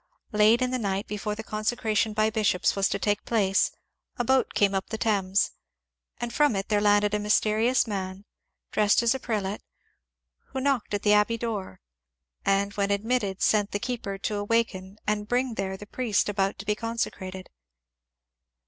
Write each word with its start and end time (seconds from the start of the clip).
Late 0.31 0.63
in 0.63 0.71
the 0.71 0.79
night 0.79 1.05
before 1.05 1.35
the 1.35 1.43
consecra 1.43 1.95
tion 1.95 2.13
by 2.13 2.31
bishops 2.31 2.75
was 2.75 2.89
to 2.89 2.97
take 2.97 3.23
place 3.23 3.69
a 4.17 4.23
boat 4.23 4.55
came 4.55 4.73
up 4.73 4.89
the 4.89 4.97
Thames, 4.97 5.51
and 6.17 6.33
from 6.33 6.55
it 6.55 6.69
there 6.69 6.81
landed 6.81 7.13
a 7.13 7.19
mysterious 7.19 7.85
man, 7.85 8.25
dressed 8.71 9.03
as 9.03 9.13
a 9.13 9.19
prelate, 9.19 9.61
who 10.53 10.59
knocked 10.59 10.95
at 10.95 11.03
the 11.03 11.13
Abbey 11.13 11.37
door, 11.37 11.81
and 12.43 12.73
when 12.73 12.89
admitted 12.89 13.43
sent 13.43 13.73
the 13.73 13.79
keeper 13.79 14.17
to 14.17 14.37
awaken 14.37 14.97
and 15.05 15.27
bring 15.27 15.53
there 15.53 15.77
the 15.77 15.85
priest 15.85 16.27
about 16.29 16.57
to 16.57 16.65
be 16.65 16.73
con 16.73 16.97
secrated. 16.97 17.45